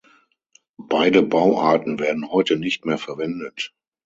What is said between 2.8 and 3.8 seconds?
mehr verwendet.